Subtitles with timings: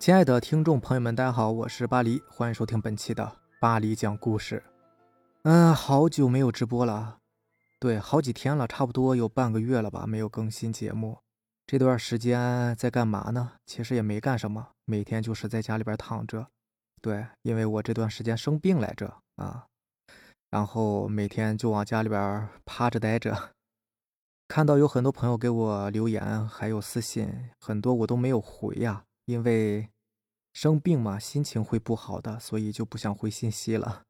[0.00, 4.62] 亲爱的听众朋友们，大家好，我是巴黎，欢迎收听本期的巴黎讲故事。
[5.42, 7.18] 嗯，好久没有直播了，
[7.78, 11.18] 对，好几天了，差不多有半个月了吧，没有更新节目。
[11.66, 13.52] 这段时间在干嘛呢？
[13.66, 16.46] 其实也没干什么，每天就是在家里边躺着。
[17.02, 19.66] 对，因为我这段时间生病来着啊，
[20.48, 23.50] 然后每天就往家里边趴着待着。
[24.48, 29.04] 看到有很多朋友给我留言，还有私信，很多我都没有回呀。
[29.24, 29.88] 因为
[30.52, 34.02] 生病嘛，心情会不好的，所以就不想回信息了。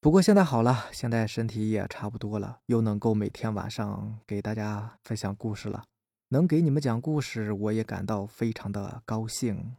[0.00, 5.84] 不过现在好了，现在身体也差不多了，又能够每天晚上给大家分享故事了。
[6.28, 9.74] 能给你们讲故事，我也感到非常的高兴。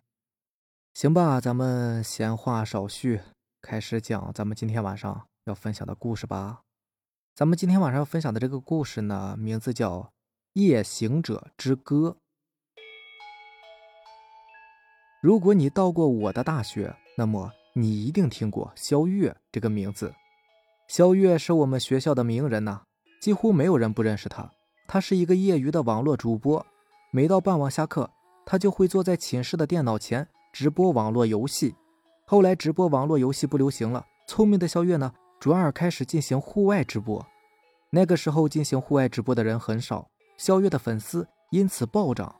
[0.93, 3.21] 行吧，咱们闲话少叙，
[3.61, 6.63] 开始讲咱们今天晚上要分享的故事吧。
[7.33, 9.99] 咱们今天晚上要分享的这个故事呢，名字叫
[10.53, 12.17] 《夜行者之歌》。
[15.21, 20.13] 如果你到过我的大学，那么你一定听过肖月这个名字。
[20.87, 22.83] 肖月是我们学校的名人呐，
[23.19, 24.49] 几乎没有人不认识他。
[24.87, 26.65] 他是一个业余的网络主播，
[27.11, 28.09] 每到傍晚下课，
[28.45, 31.75] 他就会坐在寝室的电脑前直播网络游戏。
[32.25, 37.23] 后来直播网络游戏不流行了，聪明的肖月呢，转而开始进行户外直播。
[37.89, 42.33] 那个时候进行户外直播的人很少，肖月的粉丝因此暴涨。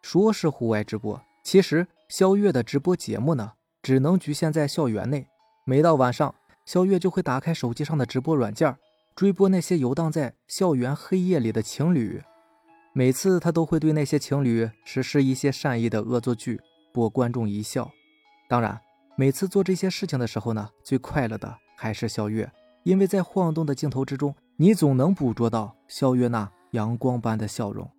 [0.00, 1.86] 说是户外直播，其实。
[2.16, 5.26] 肖月的直播节目呢，只能局限在校园内。
[5.66, 6.32] 每到晚上，
[6.64, 8.72] 肖月就会打开手机上的直播软件，
[9.16, 12.22] 追播那些游荡在校园黑夜里的情侣。
[12.92, 16.60] 每次他都会对那些情侣实施一些善意的恶作剧，
[16.92, 17.90] 博观众一笑。
[18.48, 18.80] 当然，
[19.16, 22.48] 每次做这些事情的时候呢，最快乐的还是肖月，
[22.84, 27.90] 因为在晃动的镜头之中，你总能捕捉到肖月那阳光般的笑容。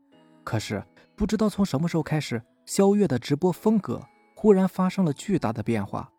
[0.45, 0.81] 可是，
[1.17, 2.41] 不知道从什么时候开始。
[2.66, 4.02] 肖月的直播风格
[4.35, 6.12] 忽然发生了巨大的变化，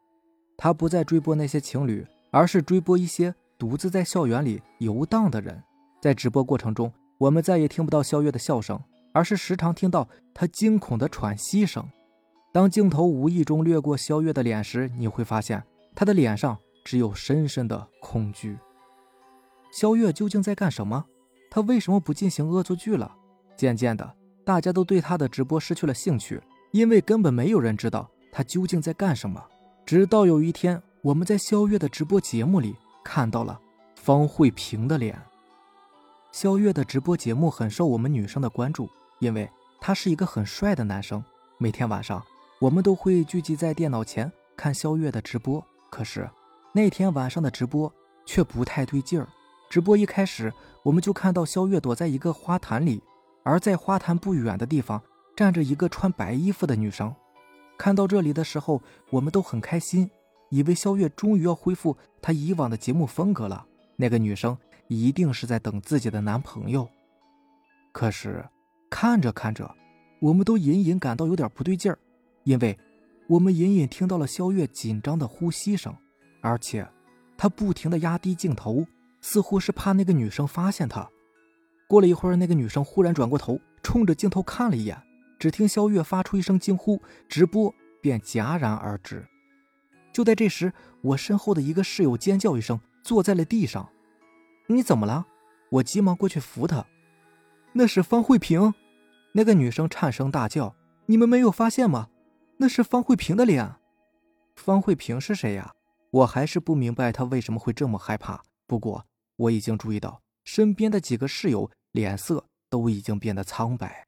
[0.56, 5.62] 他不再追播那些情侣，而是追播一些独自在校园里游荡的人。
[6.00, 8.81] 在直播过程中，我们再也听不到肖月的笑声，
[9.12, 11.84] 而是时常听到他惊恐的喘息声。
[12.53, 15.62] 当镜头无意中掠过肖月的脸时，你会发现
[15.94, 18.56] 他的脸上只有深深的恐惧。
[19.72, 21.04] 肖月究竟在干什么？
[21.50, 23.16] 他为什么不进行恶作剧了？
[23.56, 24.16] 渐渐的。
[24.47, 26.41] 大家都对他的直播失去了兴趣，
[26.71, 29.45] 因为根本没有人知道他究竟在干什么。
[29.84, 33.61] 直到有一天，我们在肖月的直播节目里看到了
[33.97, 35.21] 方慧萍的脸。
[36.31, 41.21] 肖月的直播节目很受我们女生的关注，因为他是一个很帅的男生。
[41.59, 42.23] 每天晚上，
[42.61, 45.61] 我们都会聚集在电脑前看肖月的直播。
[45.91, 46.31] 可是
[46.73, 47.93] 那天晚上的直播
[48.25, 49.27] 却不太对劲儿。
[49.69, 50.53] 直播一开始，
[50.84, 53.03] 我们就看到肖月躲在一个花坛里。
[53.47, 55.01] 而在花坛不远的地方
[55.37, 57.15] 站着一个穿白衣服的女生。
[57.79, 60.11] 看到这里的时候，我们都很开心，
[60.51, 63.65] 以为肖月终于要恢复她以往的节目风格了。
[63.95, 64.59] 那个女生
[64.89, 66.89] 一定是在等自己的男朋友。
[67.93, 68.45] 可是
[68.91, 69.73] 看着看着，
[70.19, 71.97] 我们都隐隐感到有点不对劲儿，
[72.43, 72.77] 因为
[73.28, 75.95] 我们隐隐听到了肖月紧张的呼吸声，
[76.41, 76.84] 而且
[77.39, 78.84] 她不停的压低镜头，
[79.21, 81.09] 似乎是怕那个女生发现她。
[81.88, 85.00] 过了一会儿，那个女生忽然转过头，冲着镜头看了一眼。
[85.38, 89.26] 只听肖月发出一声惊呼，直播便戛然而止。
[90.12, 93.91] 就在这时，我身后的一个室友尖叫一声，坐在了地上。
[94.69, 95.26] 你怎么了？
[95.70, 96.86] 我急忙过去扶他。
[97.74, 98.72] 那是方慧萍。
[99.32, 100.74] 那个女生颤声大叫
[101.06, 102.08] ：“你们没有发现吗？
[102.56, 103.76] 那是方慧萍的脸。”
[104.56, 105.74] 方慧萍是谁呀？
[106.10, 108.42] 我还是不明白她为什么会这么害怕。
[108.66, 109.04] 不过
[109.36, 110.22] 我已经注意到。
[110.47, 114.07] 身边的几个室友脸色都已经变得苍白。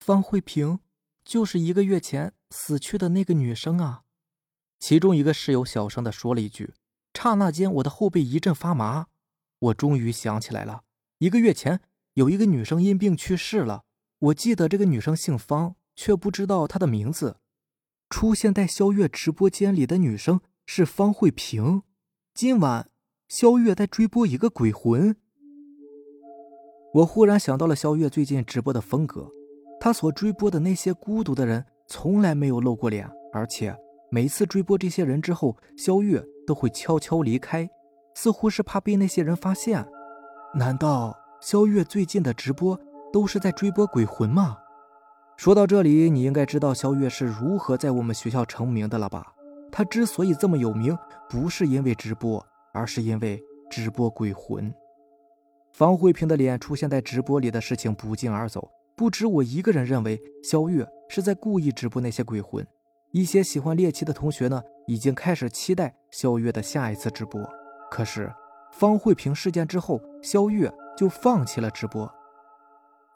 [0.00, 0.80] 方慧萍
[1.24, 4.02] 就是一个月前死去的那个女生啊！
[4.78, 6.74] 其中一个室友小声的说了一句。
[7.14, 9.06] 刹那间，我的后背一阵发麻。
[9.60, 10.82] 我终于想起来了，
[11.18, 11.80] 一个月前
[12.14, 13.84] 有一个女生因病去世了。
[14.18, 17.36] 我记得这个女生姓方，却不知道她的名字。
[18.10, 21.82] 出现在肖月直播间里的女生是方慧萍。
[22.34, 22.90] 今晚
[23.28, 25.16] 肖月在追播一个鬼魂。
[26.94, 29.26] 我忽然想到了肖月最近直播的风格，
[29.80, 33.74] 他所追播的那些孤独的人从来没有露过脸，而且
[34.10, 37.66] 每次追播这些人之后，肖月都会悄悄离开，
[38.14, 39.82] 似乎是怕被那些人发现。
[40.54, 42.78] 难道肖月最近的直播
[43.10, 44.58] 都是在追播鬼魂吗？
[45.38, 49.32] 说到这里，你应该知道肖月是如何在我们学校成名的了吧？
[49.70, 50.94] 他之所以这么有名，
[51.30, 52.44] 不是因为直播，
[52.74, 54.70] 而是因为直播鬼魂。
[55.72, 62.64] 方慧萍的脸出现在直播里的事情不胫而走，不止我一个人认为肖月是在故意直播那些鬼魂。
[63.10, 67.42] 一些喜欢猎奇的同学呢，已经开始期待肖月的下一次直播。
[67.90, 68.30] 可是
[68.70, 72.10] 方慧萍事件之后，肖月就放弃了直播。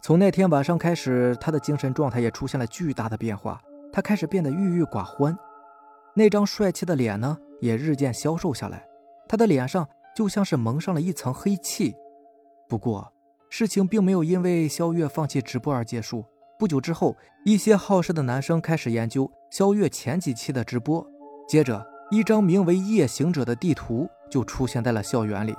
[0.00, 3.60] 从那天晚上开始，他的精神状态也出现了巨大的变化，
[3.92, 5.36] 他开始变得郁郁寡欢，
[6.14, 8.86] 那张帅气的脸呢，也日渐消瘦下来。
[9.28, 11.94] 他的脸上就像是蒙上了一层黑气。
[12.68, 13.12] 不过，
[13.48, 16.24] 事情并没有因为肖月放弃直播而结束。
[16.58, 17.14] 不久之后，
[17.44, 21.06] 一些好事的男生开始研究肖月前几期的直播。
[21.46, 25.54] 接着，一张名为《夜行者》的地图就出现在了校园里。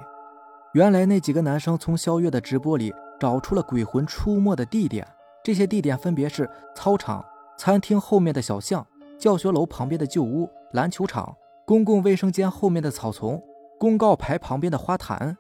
[0.74, 5.08] 原来，那几个男生从肖月的直播里找出了鬼魂出没的地点。
[5.44, 7.24] 这些地点分别是操场、
[7.58, 8.86] 餐厅后面的小巷、
[9.18, 11.34] 教学楼旁边的旧屋、篮球场、
[11.66, 13.42] 公共卫生间后面的草丛、
[13.80, 15.38] 公告牌旁边的花坛。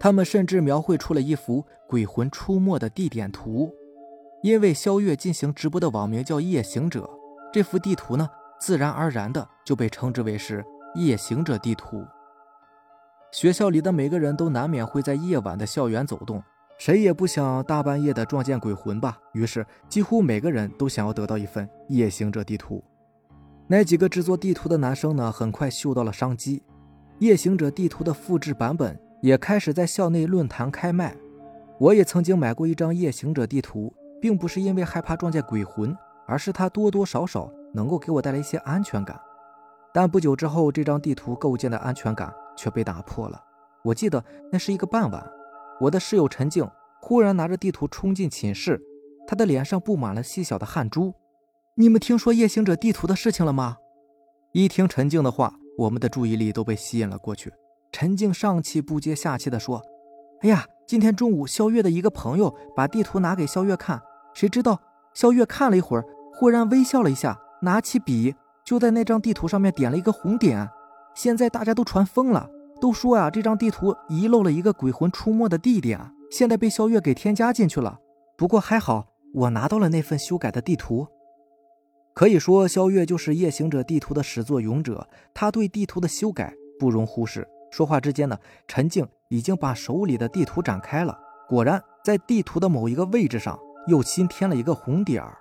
[0.00, 3.72] 他们甚至描绘出了一幅鬼魂出没的地点图。
[4.42, 7.08] 因为肖月进行直播的网名叫夜行者，
[7.52, 8.28] 这幅地图呢，
[8.60, 10.64] 自然而然的就被称之为是
[10.94, 12.04] 夜行者地图。
[13.32, 16.42] 学校里的每个人都难免会在夜晚的校园走动，
[16.78, 19.18] 谁也不想大半夜的撞见鬼魂吧。
[19.32, 22.82] 于是，几乎每个人都想要得到一份夜行者地图。
[23.66, 26.62] 那几个制作地图的男生呢，很快嗅到了商机，
[27.18, 31.16] 夜行者地图的复制版本也开始在校内论坛开卖。
[31.78, 33.94] 我也曾经买过一张夜行者地图。
[34.20, 39.16] 并不是因为害怕撞见鬼魂，而是它多多少少能够给我带来一些安全感。
[39.92, 43.42] 但不久之后，这张地图构建的安全感却被打破了。
[43.84, 45.24] 我记得那是一个傍晚，
[45.80, 46.68] 我的室友陈静
[47.00, 48.80] 忽然拿着地图冲进寝室，
[49.26, 51.14] 她的脸上布满了细小的汗珠。
[51.76, 53.76] 你们听说夜行者地图的事情了吗？
[54.52, 57.52] 一听陈静的话，我们的注意力都被吸引了过去。
[57.90, 59.82] 陈静上气不接下气地说
[60.42, 64.00] ：“哎呀，今天中午肖月的一个朋友把地图拿给肖月看。”
[64.34, 64.80] 谁知道
[65.14, 66.04] 肖月看了一会儿，
[66.34, 70.68] 忽然微笑了一下，拿起笔就在那张地图上面点了一个红点。
[71.14, 72.48] 现在大家都传疯了，
[72.80, 75.98] 都说呀，这张地图遗漏了一个鬼魂出没的地点，
[76.30, 77.98] 现在被肖月给添加进去了。
[78.36, 81.08] 不过还好，我拿到了那份修改的地图。
[82.14, 87.48] 可以说，肖月就是夜行者地图的始作俑者，他对地图的修改不容忽视。
[87.70, 91.18] 说话之间呢，陈静已经把手里的地图展开了，
[91.48, 93.58] 果然在地图的某一个位置上。
[93.86, 95.38] 又新添了一个红点儿。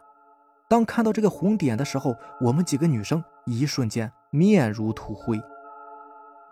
[0.70, 5.38] 当看到这个红点的时候，我们几个女生一瞬间面如土灰。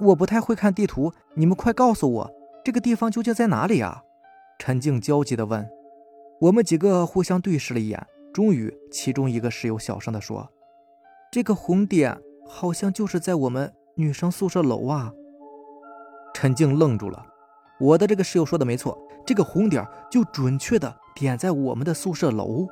[0.01, 2.31] 我不太会看地图，你们快告诉我
[2.65, 4.01] 这个地方究竟在哪里啊？
[4.59, 5.65] 陈静焦急地问。
[6.41, 10.49] 我们几个互相对视了一眼，终于，其中一个室友小声地说
[11.31, 15.13] ：“这个红点好像就是在我们女生宿舍楼啊。”
[16.35, 17.25] 陈静愣住了。
[17.79, 20.93] 我的这个室友说的没错，这个红点就准确的。
[21.15, 22.67] 点在我们的宿舍楼，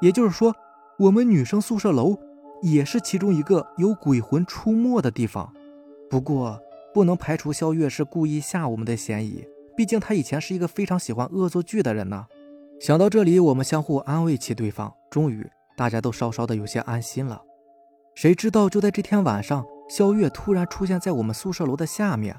[0.00, 0.54] 也就是说，
[0.96, 2.16] 我们女生宿舍楼
[2.62, 5.52] 也是其中一个有鬼魂出没的地方。
[6.08, 6.60] 不过，
[6.94, 9.44] 不能排除肖月是故意吓我们的嫌疑，
[9.76, 12.26] 毕竟他以前是一个非常喜欢恶作剧的人呢。
[12.80, 15.44] 想到这里，我们相互安慰起对方，终于
[15.76, 17.42] 大家都稍稍的有些安心了。
[18.14, 22.36] 谁知道就在这天晚上，肖月突然出现在我们宿舍楼的下面。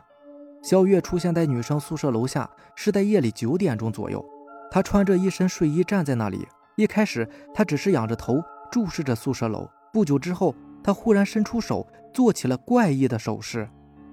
[0.62, 4.24] 肖月出现在女生宿舍楼下是在夜里九点钟左右。
[4.70, 6.48] 她穿着一身睡衣站在那里。
[6.76, 9.68] 一开始，她只是仰着头注视着宿舍楼。
[9.92, 13.68] 不久之后，她忽然伸出手，做起了怪异的手势。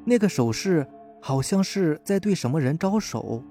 [0.04, 0.86] 那个手势
[1.20, 3.42] 好像是在对什么人招手。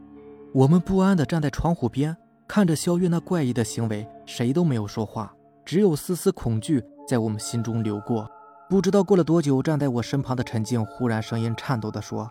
[0.53, 2.17] 我们不安地站在窗户边，
[2.48, 5.33] 看着肖月那怪异的行为，谁都没有说话，
[5.63, 8.29] 只有丝丝恐惧在我们心中流过。
[8.69, 12.29] 不知道过了多久，站在我身旁的陈静忽然声音颤抖地说：“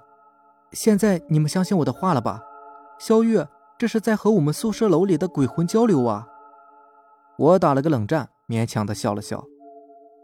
[0.73, 2.43] 现在你们相信我的话了吧？
[2.99, 6.27] 肖月。”这是在和我们宿舍楼里的鬼魂交流啊！
[7.37, 9.45] 我打了个冷战，勉强的笑了笑。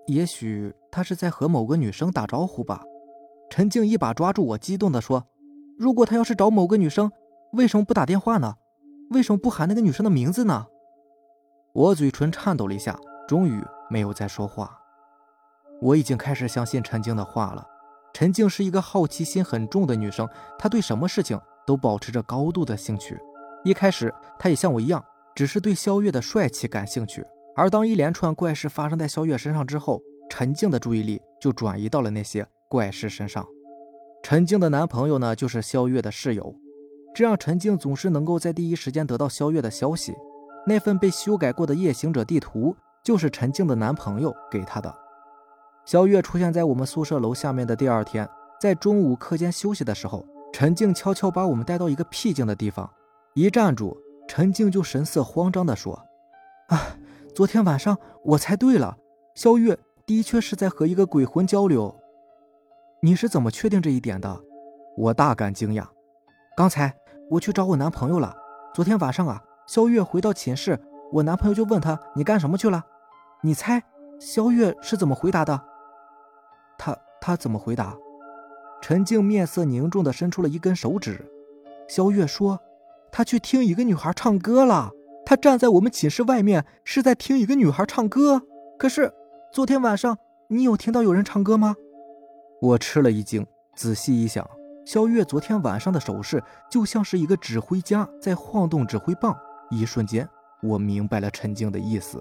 [0.07, 2.83] 也许他是在和某个女生打招呼吧。
[3.51, 5.27] 陈静一把抓住我，激动的说
[5.79, 7.13] ：“如果他要是找某个女生，
[7.53, 8.55] 为什么不打电话呢？
[9.11, 10.69] 为什么不喊那个女生的名字呢？”
[11.75, 14.79] 我嘴唇颤抖了一下，终于没有再说话。
[15.83, 17.67] 我已经开始相信陈静的话了。
[18.13, 20.29] 陈静是一个好奇心很重的女生，
[20.59, 23.19] 她对什么事情都保持着高度的兴趣。
[23.65, 25.03] 一开始，她也像我一样，
[25.35, 27.25] 只是对萧月的帅气感兴趣。
[27.55, 30.01] 而当一连串怪事发生在萧月身上之后，
[30.31, 33.47] 陈静的注意力就转移到了那些怪事身上。
[34.23, 36.55] 陈静的男朋友呢，就是萧月的室友，
[37.15, 40.15] 这让陈静总是能够在第一时间得到萧月的消息。
[40.67, 44.95] 那份被修改过的夜行者地图，就是陈静的男朋友给她的。
[45.85, 48.29] 肖月出现在我们宿舍楼下面的第二天，
[48.61, 52.89] 在中午课间休息的时候，陈静悄悄把我们带到一个僻静的地方。
[53.35, 53.97] 一站住，
[54.29, 56.07] 陈静就神色慌张地说
[56.69, 56.97] ：“啊，
[57.35, 58.97] 昨天晚上我猜对了，
[59.35, 61.93] 肖月的确是在和一个鬼魂交流。
[63.01, 64.41] 你是怎么确定这一点的？
[64.97, 65.85] 我大感惊讶。
[66.57, 66.95] 刚才
[67.31, 68.37] 我去找我男朋友了。
[68.73, 70.79] 昨天晚上啊，肖月回到寝室，
[71.11, 72.85] 我男朋友就问他你干什么去了？
[73.43, 73.83] 你猜
[74.21, 75.61] 肖月是怎么回答的？
[76.83, 77.97] 他他怎么回答？
[78.81, 81.25] 陈静面色凝重的伸出了一根手指。
[81.89, 82.59] 肖月说，
[83.13, 84.91] 他去听一个女孩唱歌了。
[85.25, 88.43] 他站在我们寝室外面，是在听一个女孩唱歌。
[88.77, 89.13] 可是
[89.53, 91.77] 昨天晚上，你有听到有人唱歌吗？
[92.61, 93.47] 我吃了一惊，
[93.77, 94.45] 仔细一想，
[94.85, 99.39] 肖月昨天晚上的手势就像是一个指挥家在晃动指挥棒。
[99.71, 100.29] 一瞬间，
[100.61, 102.21] 我明白了陈静的意思。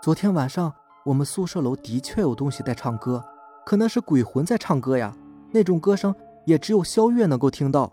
[0.00, 0.72] 昨天晚上，
[1.04, 3.24] 我们宿舍楼的确有东西在唱歌，
[3.66, 5.12] 可能是鬼魂在唱歌呀。
[5.50, 7.92] 那种歌声也只有肖月能够听到。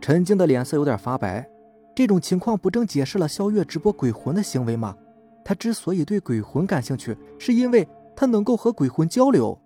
[0.00, 1.48] 陈静的脸色有点发白。
[1.94, 4.96] 这种情况不正解释了肖月直播鬼魂的行为吗？
[5.44, 9.56] 他之所以对鬼魂感兴趣，是因为他能够和鬼魂交流。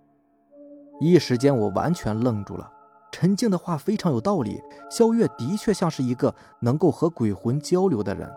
[1.01, 2.71] 一时间，我完全愣住了。
[3.11, 8.31] 陈静的话非常有道理，肖月的确像是一个能够和鬼魂交流的人。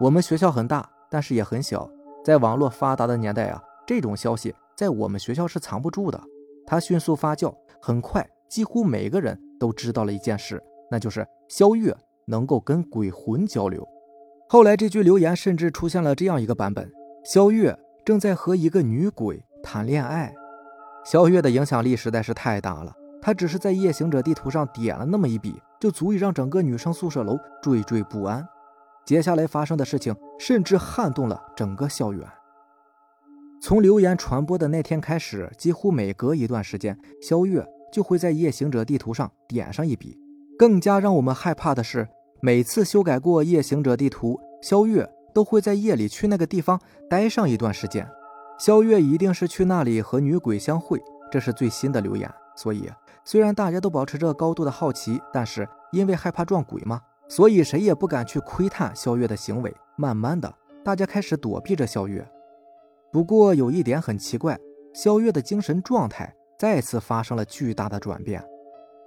[0.00, 1.86] 我们学校很大，但是也很小，
[2.24, 6.20] 在网络发达的年代啊，这种消息在我们学校是藏不住的。
[6.66, 11.96] 它迅速发酵，很快，几乎每个人都知道了一件事，那就是肖月。
[12.26, 13.86] 能够跟鬼魂交流。
[14.48, 16.90] 后来这句留言甚至出现了这样一个版本：
[17.22, 20.34] 肖月正在和一个女鬼谈恋爱。
[21.04, 28.48] 肖月的影响力实在是太大了，他只是在夜行者地图上点了那么一笔，就足以让整个女生宿舍楼惴惴不安。
[29.04, 32.26] 接下来发生的事情甚至撼动了整个校园。
[33.66, 40.18] 从留言传播的那天开始，几乎每隔一段时间，肖月就会在夜行者地图上点上一笔。
[40.58, 42.06] 更加让我们害怕的是，
[42.42, 46.78] 每次修改过夜行者地图，肖月都会在夜里去那个地方
[47.08, 48.06] 待上一段时间。
[48.58, 51.02] 肖月一定是去那里和女鬼相会，
[51.32, 52.30] 这是最新的留言。
[52.54, 52.90] 所以，
[53.24, 59.74] 虽然大家都保持着高度的好奇，但是因为害怕撞鬼嘛，所以谁也不敢去窥探肖月的行为。
[59.96, 60.54] 慢慢的，
[60.84, 62.30] 大家开始躲避着肖月。
[63.14, 64.58] 不过有一点很奇怪，
[64.92, 68.44] 肖月的精神状态再次发生了巨大的转变。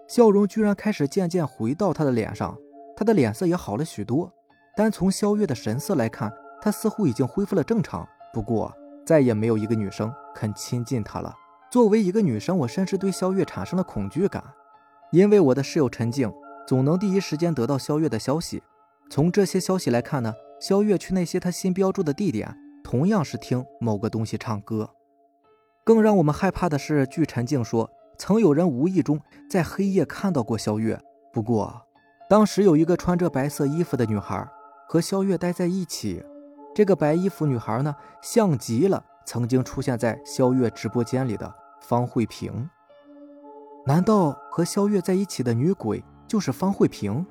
[0.08, 2.58] 笑容居然开始渐渐回到他的脸上，
[2.96, 4.32] 他的脸色也好了许多。
[4.78, 8.08] 单从肖月的神色来看，他似乎已经恢复了正常。
[8.34, 8.74] 不过，
[9.06, 11.36] 再也没有一个女生肯亲近他了。
[11.70, 14.42] 作为一个女生，我甚至对肖月产生了恐惧感，
[15.12, 16.32] 因为我的室友陈静
[16.66, 18.64] 总能第一时间得到肖月的消息。
[19.10, 22.58] 从这些消息来看呢，肖月去那些他新标注的地点，
[22.90, 24.92] 同样是听某个东西唱歌。
[25.84, 27.90] 更让我们害怕的是，据陈静说。
[28.18, 30.98] 曾有人无意中在黑夜看到过肖月，
[31.34, 31.82] 不过
[32.30, 34.48] 当时有一个穿着白色衣服的女孩
[34.88, 36.24] 和肖月待在一起。
[36.74, 42.68] 这个白衣服女孩呢，像极了曾经出现在肖月直播间里的方慧萍。
[43.86, 47.24] 难道和肖月在一起的女鬼就是方慧萍？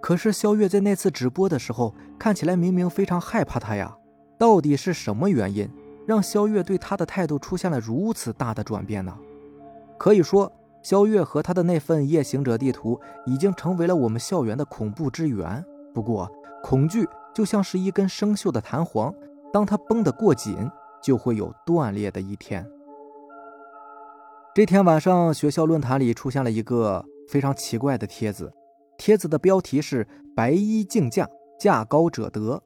[0.00, 3.97] 可是肖月在那次直播的时候看起来明明非常害怕她呀，
[4.38, 5.68] 到底是什么原因
[6.06, 9.14] 让肖月对他的态度出现了如此大的转变呢？
[9.98, 10.50] 可以说，
[10.82, 15.62] 肖月和他的那份夜行者地图已经成为了我们校园的恐怖之源。
[15.92, 16.30] 不过，
[16.62, 19.12] 恐惧就像是一根生锈的弹簧，
[19.52, 20.70] 当它绷得过紧，
[21.02, 22.64] 就会有断裂的一天。
[24.54, 28.52] 这天晚上，学校论坛里出现了一个非常奇怪的帖子，
[28.96, 31.28] 帖子的标题是“白衣竞价，
[31.58, 32.62] 价高者得”。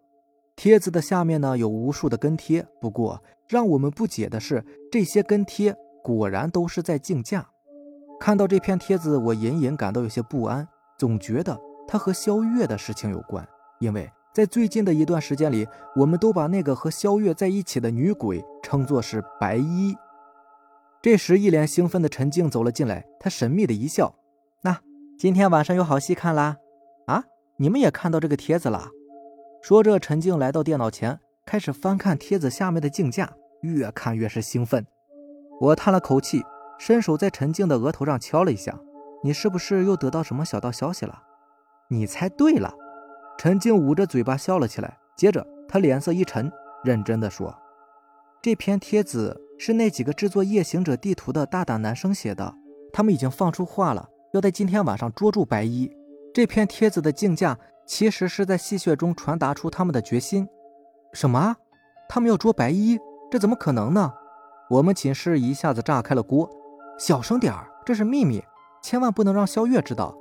[0.62, 5.74] 帖子的下面呢有无数的跟帖，不过让我们不解的是，这些跟帖。
[6.04, 7.44] 果然都是在竞价。
[8.20, 13.44] 看到这篇帖子，我隐隐感到有些不安，总觉得他和肖月的事情有关。
[13.80, 15.66] 因为在最近的一段时间里，
[15.96, 19.96] 我们都把那个和肖月在一起的女鬼称作是白衣。
[21.02, 24.14] 这时，一脸兴奋的陈静走了进来，她神秘的一笑
[24.62, 24.78] ：“那
[25.18, 26.58] 今天晚上有好戏看啦？
[27.06, 27.24] 啊，
[27.56, 28.90] 你们也看到这个帖子了？”
[29.62, 34.84] 说着，陈静来到电脑前，开始翻看帖子下面的竞价，越看越是兴奋。
[35.60, 36.42] 我叹了口气，
[36.80, 38.76] 伸手在陈静的额头上敲了一下。
[39.22, 41.22] 你是不是又得到什么小道消息了？
[41.86, 42.74] 你猜对了。
[43.38, 46.50] 陈静捂着嘴巴笑了起来，接着他脸色一沉，
[46.82, 47.56] 认真的说
[48.42, 52.52] ：“这篇帖子是那几个制作夜行者地图的大胆男生写的，
[52.92, 55.88] 他们已经放出话了，要在今天晚上捉住白衣。
[56.34, 60.48] 这篇帖子的竞价其实是在戏谑中传达出他们的决心。
[61.12, 61.56] 什么？
[62.08, 62.98] 他们要捉白衣？
[63.30, 64.12] 这怎么可能呢？”
[64.70, 66.48] 我们寝室一下子炸开了锅，
[66.98, 68.42] 小声点儿，这是秘密，
[68.82, 70.16] 千万不能让肖月知道。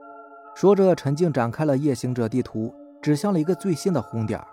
[0.53, 4.44] 说着，陈静展开了夜行者地图，指向了一个最新的红点。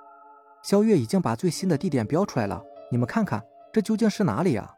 [0.62, 2.62] 肖月已经把最新的地点标出来了，
[2.92, 4.70] 你们看看，这究竟是哪里呀？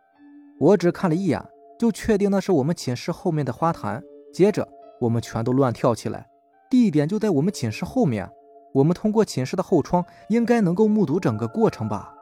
[0.58, 1.44] 我只看了一眼，
[1.78, 4.02] 就确定那是我们寝室后面的花坛。
[4.32, 4.66] 接着，
[5.00, 6.29] 我们全都乱跳起来。
[6.70, 8.30] 地点就在我们寝室后面，
[8.72, 12.14] 我们通过寝室的后窗，应该能够目睹整个过程吧？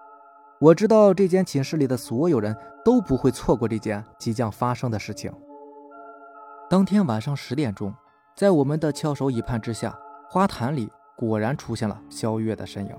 [0.59, 5.31] 我知道这间寝室里的所有人都不会错过这件即将发生的事情。
[6.71, 7.95] 当天晚上十点钟，
[8.35, 9.95] 在我们的翘首以盼之下，
[10.31, 12.93] 花坛里果然出现了肖月的身影。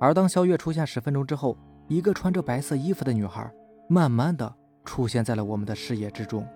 [0.00, 1.56] 而当肖月出现十分钟之后，
[1.88, 3.48] 一个穿着白色衣服的女孩
[3.86, 4.52] 慢慢的
[4.84, 6.46] 出现在了我们的视野之中。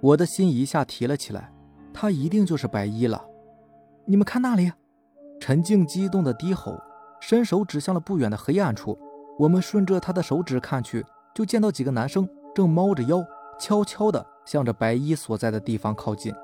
[0.00, 1.52] 我的心一下提了起来，
[1.92, 3.22] 她一定就是白衣了。
[4.06, 4.72] 你们看那里！
[5.40, 6.78] 陈静激动的低吼，
[7.20, 8.98] 伸手指向了不远的黑暗处。
[9.38, 11.04] 我们顺着他的手指看去，
[11.34, 13.24] 就见到几个男生正猫着腰，
[13.58, 16.34] 悄悄地向着白衣所在的地方靠近。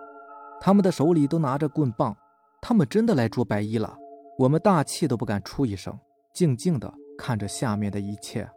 [0.61, 2.17] 他们的手里都拿着棍棒，
[2.63, 3.99] 他们真的来捉白衣了。
[4.39, 5.99] 我们大气都不敢出一声，
[6.33, 8.49] 静静地看着下面的一切。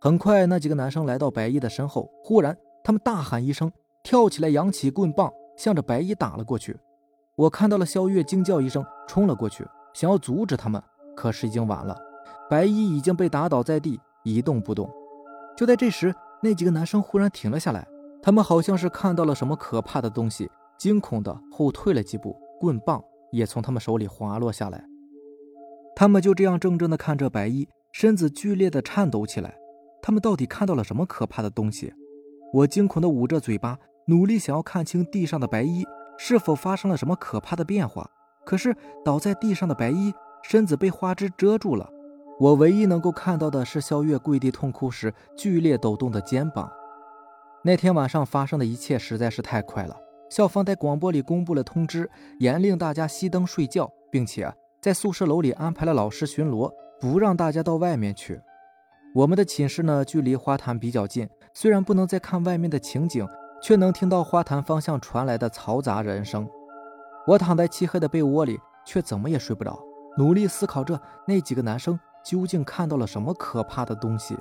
[0.00, 3.70] 很快，那几个男生来到白衣的身后，忽然他们大喊一声，
[4.02, 6.76] 跳起来，扬起棍棒，向着白衣打了过去。
[7.40, 10.82] 我看到了肖月惊叫一声，冲了过去，想要阻止他们，
[11.16, 11.96] 可是已经晚了。
[12.50, 14.90] 白衣已经被打倒在地，一动不动。
[15.56, 17.88] 就在这时，那几个男生忽然停了下来，
[18.20, 24.84] 他们好像是看到了什么可怕的东西，惊恐的后退了几步，棍棒也从他们手里滑落下来。
[25.96, 29.56] 他们就这样怔怔的看着白衣，身子剧烈的颤抖起来。
[30.02, 31.90] 他们到底看到了什么可怕的东西？
[32.52, 33.78] 我惊恐的捂着嘴巴，
[34.08, 35.86] 努力想要看清地上的白衣
[36.22, 38.06] 是否发生了什么可怕的变化。
[38.44, 40.12] 可是倒在地上的白衣
[40.42, 41.88] 身子被花枝遮住了。
[42.38, 46.70] 我唯一能够看到的是肖月跪地痛哭时剧烈抖动的肩膀。
[47.62, 49.96] 那天晚上发生的一切实在是太快了。
[50.28, 58.38] 校方在广播里公布了通知，严令大家熄灯睡觉，并且在宿舍楼里安排了老师巡逻，不让大家到外面去。
[59.14, 63.26] 我们的寝室呢，距离花坛比较近，虽然不能再看外面的情景，
[63.62, 66.48] 却能听到花坛方向传来的嘈杂人声。
[67.26, 69.78] 我躺在漆黑的被窝里，却怎么也睡不着，
[70.16, 71.98] 努力思考着那几个男生。
[72.22, 74.36] 究竟看到了什么可怕的东西？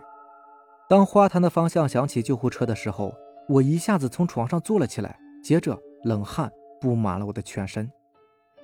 [0.90, 3.14] 当花坛的方向响起救护车的时候，
[3.48, 6.52] 我一下子从床上坐了起来，接着冷汗
[6.82, 7.90] 布满了我的全身。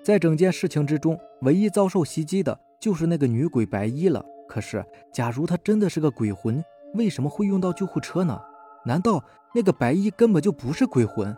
[0.04, 4.22] 在整件事情之中，唯一遭受袭击的就是那个女鬼白衣了。
[4.50, 6.62] 可是，假如她真的是个鬼魂，
[6.96, 8.38] 为什么会用到救护车呢？
[8.86, 11.36] 难道那个白衣根本就不是鬼魂？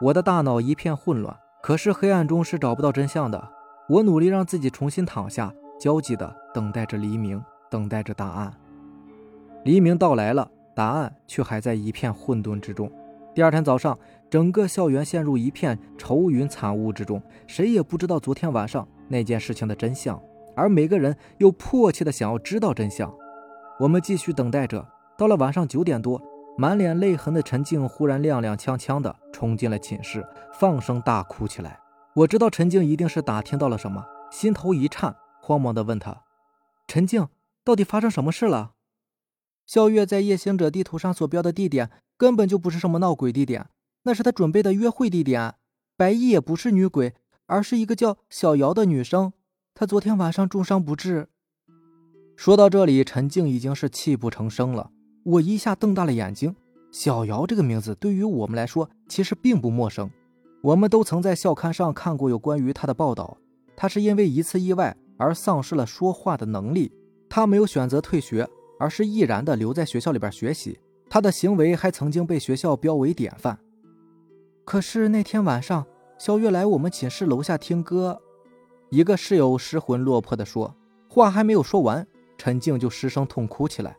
[0.00, 3.48] 我的大脑一片混乱，可是黑暗中是找不到真相的。
[3.88, 5.52] 我努力让自己重新躺下。
[5.78, 8.52] 焦急地等待着黎明，等待着答案。
[9.64, 12.90] 黎明到来了，答案却还在一片混沌之中。
[13.32, 13.96] 第二天早上，
[14.28, 20.20] 整个校园陷入一片愁云惨雾之中，谁也不知道昨天晚上那件事情的真相，
[20.56, 23.14] 而每个人又迫切地想要知道真相。
[23.78, 24.84] 我们继续等待着。
[25.16, 26.20] 到了晚上九点多，
[26.60, 31.78] 满脸泪痕的陈静忽然踉踉跄跄地冲进了寝室，放声大哭起来。
[32.16, 35.14] 我知道陈静一定是打听到了什么，心头一颤。
[35.40, 36.24] 慌忙地问他
[36.88, 37.28] ：“陈静，
[37.62, 38.72] 到底发生什么事了？”
[39.66, 43.68] 肖月在夜行者地图上所标的地点根本就不是什么闹鬼地点，
[44.02, 45.54] 那是他准备的约会地点。
[45.96, 47.14] 白衣也不是女鬼，
[47.46, 49.32] 而是一个叫小瑶的女生。
[49.76, 51.28] 她昨天晚上重伤不治。
[52.36, 54.90] 说到这里，陈静已经是泣不成声了。
[55.28, 56.54] 我一下瞪大了眼睛。
[56.90, 60.10] 小瑶这个名字对于我们来说其实并不陌生，
[60.62, 63.36] 我们都曾在校刊上看过有关于她的报道。
[63.76, 64.96] 她是因为一次意外。
[65.20, 66.92] 而丧失了说话的能力，
[67.28, 70.78] 他没有选择退学，而是毅然的留在学校里边学习。
[71.10, 73.58] 他的行为还曾经被学校标为典范。
[74.64, 75.84] 可是那天晚上，
[76.20, 78.20] 肖月来我们寝室楼下听歌，
[78.90, 80.72] 一个室友失魂落魄的说，
[81.08, 83.96] 话还没有说完，陈静就失声痛哭起来。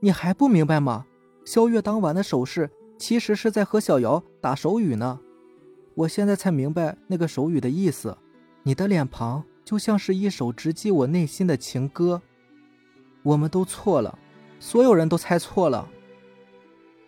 [0.00, 1.06] 你还不明白吗？
[1.44, 5.20] 肖月当晚的手势其实是在和小瑶打手语呢。
[5.94, 8.16] 我现在才明白那个手语的意思。
[8.62, 9.44] 你的脸庞。
[9.62, 12.20] 就像是一首直击我内心的情歌，
[13.22, 14.18] 我们都错了，
[14.58, 15.88] 所有人都猜错了。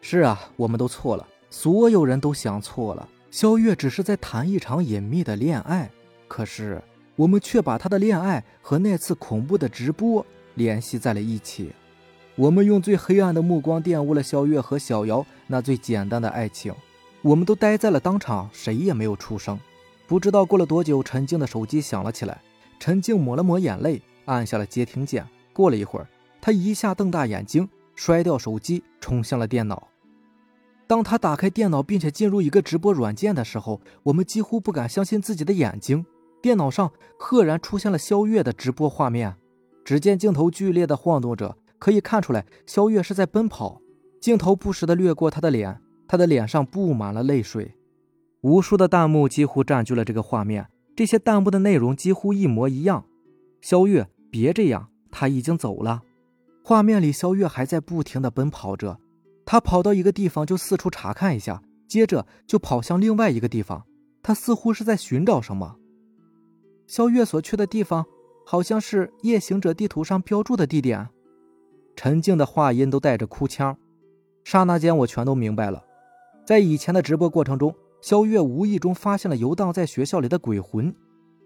[0.01, 3.09] 是啊，我们都错了，所有人都想错了。
[3.33, 5.91] 肖月只是在谈一场隐秘的恋爱，
[6.29, 6.81] 可是
[7.17, 10.25] 我们却把他的恋爱和那次恐怖的直播
[10.55, 11.73] 联系在了一起。
[12.43, 16.75] 我们用最黑暗的目光玷污了肖月和小瑶那最简单的爱情。
[17.23, 19.57] 我们都呆在了当场，谁也没有出声。
[20.09, 22.43] 不知道过了多久，陈静的手机响了起来。
[22.81, 25.25] 陈静抹了抹眼泪，按下了接听键。
[25.53, 26.09] 过了一会儿，
[26.41, 29.87] 他一下瞪大眼睛，摔掉手机，冲向了电脑。
[30.89, 36.05] 当他打开电脑，并且进入一个直播软件的时候，我们几乎不敢相信自己的眼睛。
[36.43, 39.37] 电脑上赫然出现了肖月的直播画面。
[39.85, 43.83] 只见镜头剧烈的晃动着，可以看出来肖月是在奔跑。
[44.21, 47.75] 镜头不时的掠过他的脸，他的脸上布满了泪水。
[48.43, 53.05] 无数的弹幕几乎占据了这个画面，这些弹幕的内容几乎一模一样。
[53.61, 56.03] 肖月，别这样，他已经走了。
[56.63, 59.01] 画面里，肖月还在不停的奔跑着，
[59.45, 63.85] 他跑到一个地方就四处查看一下，接着就跑向另外一个地方，
[64.23, 65.75] 他似乎是在寻找什么。
[66.87, 68.07] 肖月所去的地方，
[68.47, 71.09] 好像是夜行者地图上标注的地点。
[71.95, 73.77] 陈静的话音都带着哭腔，
[74.45, 75.85] 刹那间我全都明白了。
[76.45, 80.95] 在以前的直播过程中，肖月无意中发现了游荡在学校里的鬼魂，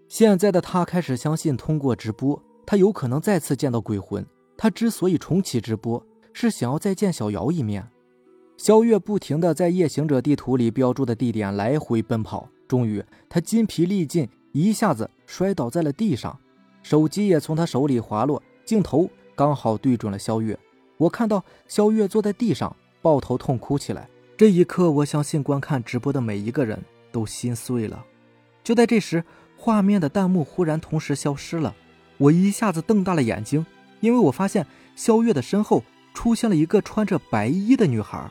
[0.07, 4.25] 现在的他开始相信，通过直播，他有可能再次见到鬼魂。
[4.57, 7.87] 他之所以重启直播，是想要再见小瑶一面。
[8.57, 16.39] 肖月不停地在夜行者地图里标注的地点来回奔跑，终于他筋疲力尽，一下子摔倒在了地上，
[16.81, 19.07] 手机也从他手里滑落，镜头
[19.37, 20.57] 刚好对准了肖月。
[20.97, 24.09] 我看到肖月坐在地上抱头痛哭起来。
[24.35, 28.03] 这一刻，我相信观看直播的每一个人都心碎了。
[28.63, 29.23] 就在这时，
[29.55, 31.75] 画面的弹幕忽然同时消失了，
[32.17, 33.63] 我一下子瞪大了眼睛。
[33.99, 38.29] 因为我发现肖月的身后出现了一个穿着白衣的女孩，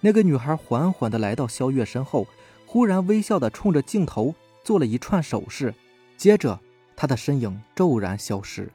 [0.00, 2.26] 那个女孩缓缓地来到肖月身后，
[2.64, 5.74] 忽然微笑地冲着镜头做了一串手势，
[6.16, 6.58] 接着
[6.96, 8.70] 她的身影骤然消失。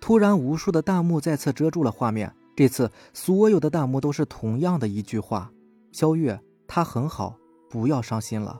[0.00, 5.52] 突然，无数的弹幕再次遮住了画面，这次所有的弹幕都是同样的一句话
[5.92, 7.36] ：“肖月，他很好，
[7.68, 8.58] 不要伤心了。”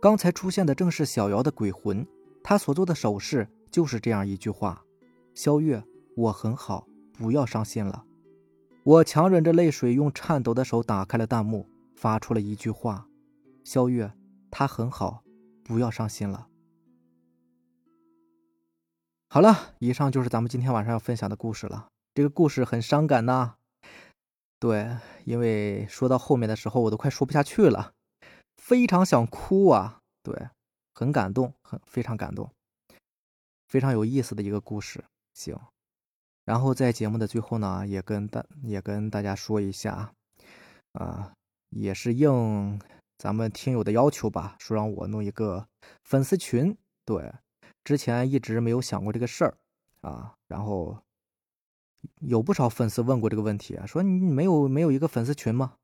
[0.00, 2.06] 刚才出现的正是小瑶的鬼魂，
[2.42, 4.82] 他所做的手势就是这样一句话。
[5.34, 5.84] 肖月，
[6.16, 8.04] 我很好，不要伤心了。
[8.82, 13.06] 我强忍着泪水，用颤抖的手打开了弹幕，发出了一句话
[13.62, 14.10] ：“肖月，
[14.50, 15.22] 他很好，
[15.62, 16.46] 不要伤心了。”
[19.32, 21.86] 好了，以上就是咱们今天晚上要分享的故事了。
[22.14, 23.54] 这个故事很伤感呐，
[24.58, 27.92] 对，因为说到后面的时候，我都快说不下去了，
[28.56, 30.48] 非常想哭啊，对，
[30.92, 32.50] 很感动，很非常感动，
[33.68, 35.04] 非常有意思的一个故事。
[35.32, 35.56] 行，
[36.44, 40.12] 然后在节目的最后呢，也跟大也跟大家说一下，
[40.94, 41.32] 啊，
[41.68, 42.80] 也是应
[43.16, 45.68] 咱们听友的要求吧，说让我弄一个
[46.02, 46.76] 粉丝群。
[47.04, 47.32] 对，
[47.84, 49.58] 之前一直没有想过这个事儿
[50.00, 51.02] 啊，然后
[52.20, 55.76] 有不少粉丝问过这个问题，说你没有没有一个粉丝群吗？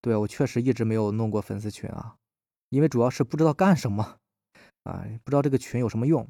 [0.00, 2.16] 对我确实一直没有弄过粉丝群啊，
[2.68, 4.18] 因为主要是不知道干什么
[4.84, 6.28] 啊，不知道这个群有什么用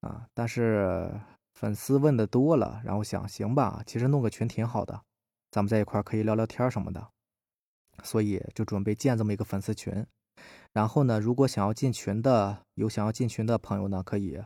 [0.00, 1.20] 啊，但是。
[1.52, 5.02] 粉丝问的多了，然后想行吧，其实弄个群挺好的，
[5.50, 7.10] 咱们在一块可以聊聊天什么的，
[8.02, 10.06] 所以就准备建这么一个粉丝群。
[10.72, 14.40] 然后呢，如果想要进群的，有想要进群的朋友呢，可以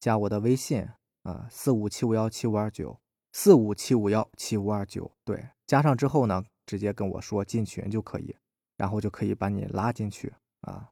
[0.00, 0.86] 加我的微信
[1.22, 2.98] 啊，四五七五幺七五二九，
[3.32, 5.10] 四五七五幺七五二九。
[5.24, 8.36] 对，加上之后呢，直接跟我说进群就可以，
[8.76, 10.90] 然后就可以把你拉进去啊。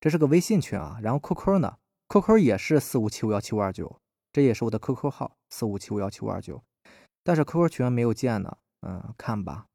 [0.00, 1.76] 这是个微信群啊，然后 QQ 呢
[2.08, 3.98] ，QQ 也是四五七五幺七五二九。
[4.32, 6.62] 这也是我的 QQ 号四五七五幺七五二九，
[7.22, 9.66] 但是 QQ 群没有建呢，嗯，看吧，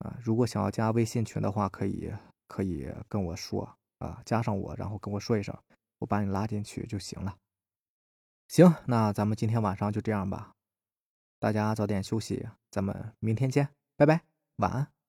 [0.00, 2.12] 啊，如果想要加微信群的话，可以
[2.52, 5.56] 可以跟我说啊，加上我，然后跟我说一声，
[6.00, 7.38] 我把你拉进去就行了。
[8.48, 10.54] 行，那咱们今天晚上就这样吧，
[11.38, 14.20] 大家早点休息，咱们明天见，拜拜，
[14.56, 15.01] 晚安。